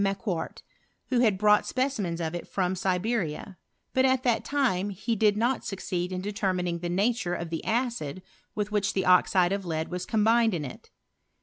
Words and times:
Macqcait, 0.01 0.63
who 1.09 1.19
had 1.19 1.37
bron^it 1.37 1.63
specimens 1.65 2.19
of 2.19 2.33
it 2.33 2.47
from 2.47 2.75
Siberia; 2.75 3.59
but 3.93 4.03
at 4.03 4.23
that 4.23 4.43
time 4.43 4.89
he 4.89 5.15
did 5.15 5.37
not 5.37 5.63
succeed 5.63 6.11
in 6.11 6.21
detennining 6.23 6.79
the 6.81 6.89
nature 6.89 7.35
of 7.35 7.51
tbe 7.51 7.61
acid 7.63 8.23
with 8.55 8.71
which 8.71 8.93
the 8.93 9.05
oxide 9.05 9.51
of 9.51 9.63
lead 9.63 9.89
was 9.89 10.07
combined 10.07 10.55
in 10.55 10.65
it. 10.65 10.89